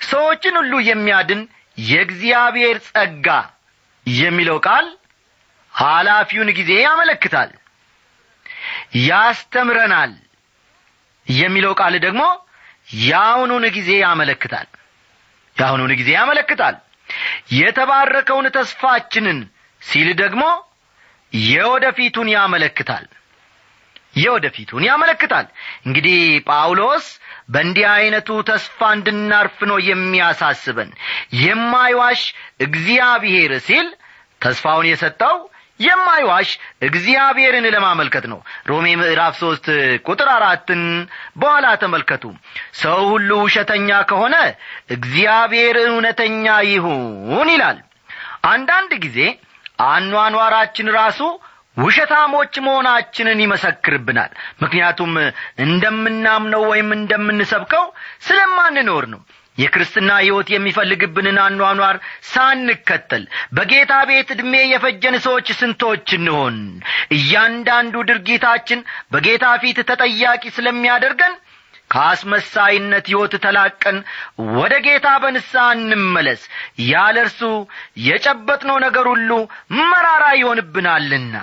ሰዎችን 0.00 0.54
ሁሉ 0.60 0.74
የሚያድን 0.88 1.40
የእግዚአብሔር 1.84 2.76
ጸጋ 2.86 3.26
የሚለው 4.06 4.58
ቃል 4.66 4.86
ኃላፊውን 5.72 6.48
ጊዜ 6.58 6.70
ያመለክታል 6.82 7.50
ያስተምረናል 8.92 10.12
የሚለው 11.26 11.72
ቃል 11.80 11.94
ደግሞ 12.04 12.22
የአሁኑን 13.02 13.64
ጊዜ 13.76 13.90
ያመለክታል። 14.02 14.68
የአሁኑን 15.56 15.92
ጊዜ 16.00 16.10
ያመለክታል። 16.16 16.76
የተባረከውን 17.54 18.46
ተስፋችንን 18.56 19.38
ሲል 19.82 20.08
ደግሞ 20.20 20.44
የወደፊቱን 21.32 22.28
ያመለክታል። 22.34 23.06
የወደፊቱን 24.16 24.82
ያመለክታል። 24.88 25.46
እንግዲህ 25.86 26.18
ጳውሎስ 26.48 27.04
በእንዲህ 27.48 27.84
ዐይነቱ 27.90 28.28
ተስፋ 28.48 28.88
እንድናርፍ 28.96 29.58
ነው 29.70 29.78
የሚያሳስበን። 29.88 30.90
የማይዋሽ 31.42 32.22
እግዚአብሔር 32.66 33.52
ሲል 33.68 33.86
ተስፋውን 34.40 34.86
የሰጠው 34.90 35.36
የማይዋሽ 35.80 36.48
እግዚአብሔርን 36.86 37.66
ለማመልከት 37.74 38.24
ነው። 38.32 38.40
ሮሜ 38.66 38.86
ምዕራፍ 39.00 39.34
ሦስት 39.40 39.66
ቁጥር 40.06 40.28
አራትን 40.34 40.82
በኋላ 41.36 41.66
ተመልከቱ። 41.82 42.24
ሰው 42.80 43.00
ሁሉ 43.10 43.30
ውሸተኛ 43.44 44.00
ከሆነ 44.10 44.36
እግዚአብሔር 44.96 45.78
እውነተኛ 45.86 46.44
ይሁን 46.70 47.48
ይላል። 47.54 47.78
አንዳንድ 48.48 48.92
ጊዜ 49.04 49.18
አኗኗራችን 49.86 50.88
ራሱ 50.96 51.20
ውሸታሞች 51.76 52.54
መሆናችንን 52.64 53.38
ይመሰክርብናል። 53.42 54.30
ምክንያቱም 54.62 55.12
እንደምናምነው 55.64 56.62
ወይም 56.70 56.88
እንደምንሰብከው 56.96 57.84
ስለማንኖር 58.26 59.04
ነው 59.12 59.20
የክርስትና 59.58 60.10
ሕይወት 60.20 60.48
የሚፈልግብንን 60.52 61.38
አኗኗር 61.42 61.96
ሳንከተል 62.30 63.24
በጌታ 63.56 63.92
ቤት 64.10 64.28
ዕድሜ 64.34 64.54
የፈጀን 64.66 65.16
ሰዎች 65.24 65.48
ስንቶች 65.60 66.08
እንሆን? 66.18 66.56
እያንዳንዱ 67.16 67.94
ድርጊታችን 68.10 68.80
በጌታ 69.12 69.46
ፊት 69.62 69.80
ተጠያቂ 69.90 70.42
ስለሚያደርገን 70.56 71.34
ከአስመሳይነት 71.90 73.06
ሕይወት 73.10 73.32
ተላቀን 73.44 73.96
ወደ 74.54 74.74
ጌታ 74.84 75.08
በንስሐ 75.22 75.64
እንመለስ። 75.76 76.42
ያለ 76.90 77.16
እርሱ 77.24 77.40
የጨበጥነው 78.04 78.78
ነገር 78.86 79.06
ሁሉ 79.12 79.30
መራራ 79.82 80.24
ይሆንብናልና። 80.40 81.34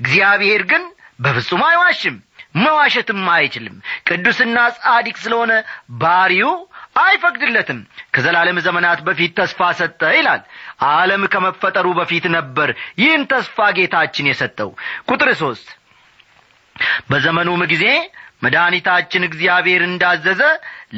እግዚአብሔር 0.00 0.64
ግን 0.72 0.84
በፍጹም 1.20 1.62
አይዋሽም 1.68 2.16
መዋሸትም 2.56 3.22
አይችልም። 3.34 3.76
ቅዱስና 4.08 4.56
ጻዲቅ 4.78 5.16
ስለሆነ 5.22 5.52
ባሪው 6.00 6.52
አይፈቅድለትም። 6.96 7.78
ከዘላለም 8.14 8.58
ዘመናት 8.66 9.00
በፊት 9.06 9.32
ተስፋ 9.38 9.70
ሰጠ 9.78 10.02
ይላል። 10.16 10.42
ዓለም 10.90 11.22
ከመፈጠሩ 11.32 11.86
በፊት 11.98 12.24
ነበር 12.36 12.70
ይህን 13.02 13.22
ተስፋ 13.32 13.68
ጌታችን 13.78 14.28
የሰጠው። 14.30 14.70
ቁጥር 15.08 15.30
ሦስት 15.40 15.68
በዘመኑም 17.10 17.62
ጊዜ 17.72 17.86
መድኃኒታችን 18.44 19.26
እግዚአብሔር 19.26 19.82
እንዳዘዘ 19.86 20.40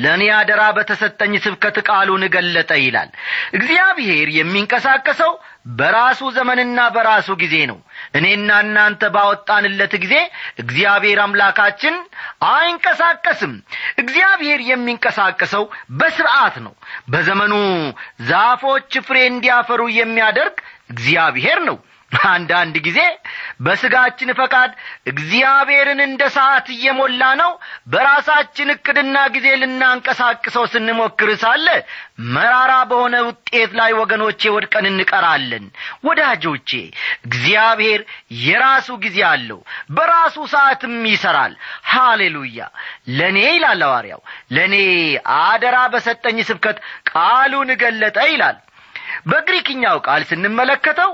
ለእኔ 0.03 0.23
አደራ 0.37 0.63
በተሰጠኝ 0.77 1.33
ስብከት 1.45 1.77
ቃሉን 1.89 2.23
ገለጠ 2.35 2.71
ይላል። 2.83 3.11
እግዚአብሔር 3.55 4.29
የሚንቀሳቀሰው 4.37 5.33
በራሱ 5.67 6.21
ዘመንና 6.37 6.79
በራሱ 6.95 7.29
ጊዜ 7.43 7.55
ነው። 7.71 7.79
እኔና 8.15 8.51
እናንተ 8.65 9.03
ባወጣንለት 9.15 9.95
ጊዜ 10.03 10.15
እግዚአብሔር 10.59 11.19
አምላካችን 11.25 11.95
አይንቀሳቀስም። 12.51 13.55
እግዚአብሔር 13.99 14.61
የሚንቀሳቀሰው 14.71 15.65
በስርዓት 16.01 16.57
ነው። 16.67 16.75
በዘመኑ 17.11 17.55
ዛፎች 18.29 18.93
ፍሬ 19.09 19.19
እንዲያፈሩ 19.27 19.83
የሚያደርግ 19.99 20.57
እግዚአብሔር 20.91 21.61
ነው 21.69 21.79
አንዳንድ 22.29 22.77
ጊዜ 22.87 23.01
በስጋችን 23.61 24.31
ፈቃድ 24.39 24.71
እግዚአብሔርን 25.11 26.01
እንደ 26.05 26.23
ሰዓት 26.35 26.67
እየሞላ 26.75 27.23
ነው። 27.41 27.51
በራሳችን 27.93 28.73
እቅድና 28.75 29.17
ጊዜ 29.35 29.47
ልናንቀሳቅሰው 29.61 30.65
ስንሞክር 30.73 31.31
ሳለ 31.43 31.67
መራራ 32.35 32.73
በሆነ 32.91 33.15
ውጤት 33.29 33.73
ላይ 33.81 33.93
ወገኖቼ 34.01 34.53
ወድቀን 34.57 34.89
እንቀራለን። 34.91 35.65
ወዳጆቼ 36.07 36.71
እግዚአብሔር 37.29 38.01
የራሱ 38.45 38.89
ጊዜ 39.05 39.19
አለው። 39.31 39.61
በራሱ 39.97 40.37
ሰዓትም 40.55 40.97
ይሠራል 41.13 41.55
ሃሌሉያ! 41.93 42.61
ለእኔ 43.17 43.39
ይላል 43.51 43.83
ሐዋርያው 43.87 44.23
ለእኔ 44.55 44.77
አደራ 45.41 45.77
በሰጠኝ 45.95 46.39
ስብከት 46.49 46.79
ቃሉን 47.11 47.71
ገለጠ 47.83 48.19
ይላል። 48.31 48.59
በግሪክኛው 49.27 49.97
ቃል 50.07 50.23
ስንመለከተው 50.29 51.11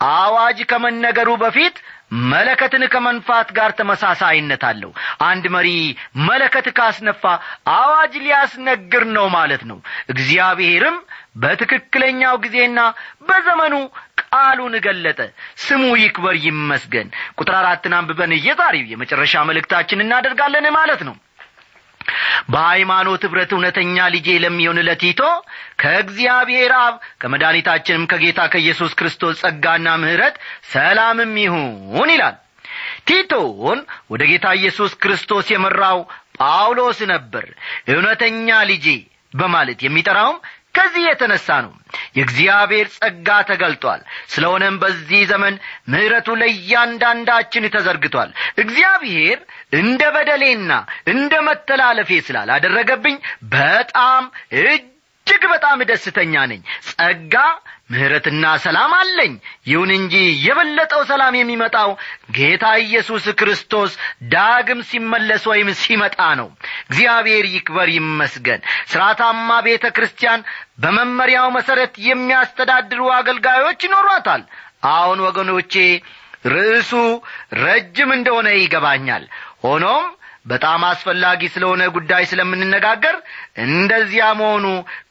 አዋጅ 0.00 0.58
ከመነገሩ 0.70 1.30
በፊት 1.40 1.76
መለከትን 2.30 2.82
ከመንፋት 2.92 3.48
ጋር 3.56 3.70
ተመሳሳይነት 3.78 4.62
አለው። 4.68 4.90
አንድ 5.26 5.44
መሪ 5.54 5.68
መለከት 6.28 6.66
ካስነፋ 6.78 7.22
አዋጅ 7.74 8.14
ሊያስነግር 8.24 9.04
ነው 9.16 9.26
ማለት 9.34 9.62
ነው። 9.70 9.78
እግዚአብሔርም 10.12 10.96
በትክክለኛው 11.42 12.36
ጊዜና 12.44 12.78
በዘመኑ 13.28 13.74
ቃሉን 14.22 14.74
ገለጠ። 14.86 15.20
ስሙ 15.58 15.84
ይክበር 16.02 16.36
ይመስገን። 16.46 17.08
ቁጥር 17.38 17.56
አራትን 17.60 17.96
አንብበን 17.98 18.34
የዛሬው 18.40 18.90
የመጨረሻ 18.92 19.44
መልእክታችን 19.50 20.04
እናደርጋለን 20.04 20.68
ማለት 20.78 21.02
ነው 21.08 21.16
በሃይማኖት 22.48 23.22
ኅብረት 23.26 23.50
እውነተኛ 23.54 24.06
ልጄ 24.14 24.28
ለሚሆን 24.42 24.80
ለቲቶ 24.88 25.20
ከእግዚአብሔር 25.82 26.72
አብ 26.78 26.94
ከመድኃኒታችንም 27.22 28.08
ከጌታ 28.12 28.40
ከኢየሱስ 28.52 28.92
ክርስቶስ 28.98 29.42
ጸጋና 29.44 29.96
ምሕረት 30.02 30.36
ሰላምም 30.72 31.34
ይሁን 31.42 32.10
ይላል። 32.14 32.36
ቲቶን 33.08 33.78
ወደ 34.12 34.22
ጌታ 34.30 34.46
ኢየሱስ 34.58 34.92
ክርስቶስ 35.02 35.46
የመራው 35.52 35.98
ጳውሎስ 36.38 36.98
ነበር። 37.12 37.46
እውነተኛ 37.92 38.58
ልጄ 38.70 38.86
በማለት 39.34 39.80
የሚጠራውም 39.84 40.38
ከዚህ 40.74 41.04
የተነሣ 41.06 41.46
ነው። 41.64 41.72
የእግዚአብሔር 42.16 42.86
ጸጋ 42.96 43.28
ተገልጧል። 43.48 44.00
ስለሆነም 44.32 44.74
በዚህ 44.82 45.22
ዘመን 45.30 45.54
ምሕረቱ 45.92 46.28
ለእያንዳንዳችን 46.40 47.70
ተዘርግቷል። 47.74 48.30
እግዚአብሔር 48.62 49.38
እንደ 49.72 50.02
በደሌና 50.14 50.72
እንደ 51.12 51.34
መተላለፌ 51.46 52.10
ስላላደረገብኝ 52.26 53.16
በጣም 53.52 54.22
እጅግ 54.62 55.42
በጣም 55.52 55.78
ደስተኛ 55.90 56.34
ነኝ። 56.50 56.60
ጸጋ 56.88 57.34
ምሕረትና 57.90 58.44
ሰላም 58.64 58.92
አለኝ። 58.96 59.32
ይሁን 59.68 59.90
እንጂ 59.96 60.14
የበለጠው 60.46 61.02
ሰላም 61.10 61.34
የሚመጣው 61.38 61.90
ጌታ 62.36 62.64
ኢየሱስ 62.82 63.26
ክርስቶስ 63.40 63.92
ዳግም 64.34 64.80
ሲመለስ 64.90 65.44
ወይም 65.50 65.70
ሲመጣ 65.82 66.18
ነው። 66.40 66.48
እግዚአብሔር 66.88 67.46
ይክበር 67.54 67.90
ይመስገን። 67.96 68.60
ሥርዓታማ 68.92 69.58
ቤተ 69.66 69.86
ክርስቲያን 69.96 70.46
በመመሪያው 70.78 71.48
መሠረት 71.56 71.94
የሚያስተዳድሩ 72.08 73.02
አገልጋዮች 73.18 73.80
ይኖሯታል። 73.88 74.44
አሁን 74.92 75.20
ወገኖቼ 75.26 75.74
ርዕሱ 76.48 76.92
ረጅም 77.60 78.10
እንደሆነ 78.16 78.48
ይገባኛል 78.56 79.24
ሆኖም 79.62 80.06
በጣም 80.46 80.80
አስፈላጊ 80.88 81.40
ስለሆነ 81.54 81.82
ጉዳይ 81.94 82.22
ስለምንነጋገር 82.30 83.16
እንደዚያ 83.64 84.26
መሆኑ 84.38 84.66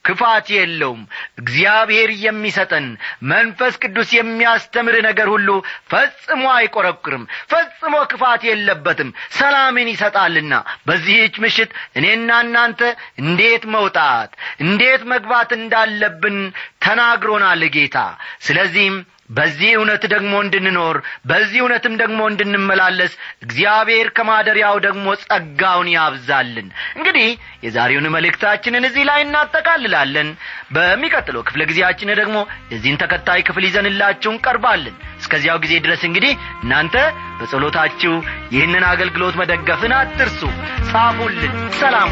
ክፋት 0.05 0.47
የለውም። 0.55 1.01
እግዚአብሔር 1.41 2.09
የሚሰጠን 2.23 2.85
መንፈስ 3.31 3.73
ቅዱስ 3.83 4.09
የሚያስተምር 4.15 4.95
ነገር 5.07 5.27
ሁሉ 5.33 5.49
ፈጽሞ 5.91 6.43
አይቈረቁርም 6.53 7.23
ፈጽሞ 7.51 7.95
ክፋት 8.11 8.43
የለበትም 8.49 9.09
ሰላምን 9.31 9.91
ይሰጣልና። 9.93 10.53
በዚህች 10.87 11.35
ምሽት 11.45 11.71
እኔና 11.97 12.39
እናንተ 12.45 12.81
እንዴት 13.23 13.65
መውጣት 13.75 14.31
እንዴት 14.65 15.03
መግባት 15.13 15.51
እንዳለብን 15.59 16.39
ተናግሮናል 16.81 17.63
ጌታ። 17.75 17.97
ስለዚህም 18.41 18.97
በዚህ 19.29 19.69
እውነት 19.75 20.03
ደግሞ 20.13 20.33
እንድንኖር 20.43 20.97
በዚህ 21.25 21.59
እውነትም 21.63 21.95
ደግሞ 22.01 22.19
እንድንመላለስ 22.31 23.13
እግዚአብሔር 23.41 24.07
ከማደሪያው 24.17 24.77
ደግሞ 24.85 25.05
ጸጋውን 25.23 25.89
ያብዛልን። 25.93 26.67
እንግዲህ 26.97 27.27
የዛሬውን 27.65 28.11
መልእክታችንን 28.15 28.87
እዚህ 28.89 29.05
ላይ 29.09 29.21
እናጠቃልላለን። 29.25 30.29
በሚቀጥለው 30.71 31.45
ክፍለ 31.47 31.61
ጊዜያችን 31.69 32.13
ደግሞ 32.21 32.37
የዚህን 32.73 33.01
ተከታይ 33.03 33.43
ክፍል 33.47 33.65
ይዘንላችሁ 33.67 34.31
እንቀርባለን። 34.33 34.97
እስከዚያው 35.19 35.61
ጊዜ 35.65 35.73
ድረስ 35.85 36.03
እንግዲህ 36.09 36.33
እናንተ 36.63 36.95
በጸሎታችሁ 37.39 38.13
ይህንን 38.55 38.85
አገልግሎት 38.91 39.37
መደገፍን 39.41 39.95
አትርሱ። 39.99 40.41
ጻፉልን። 40.89 41.53
ሰላሙ 41.79 42.11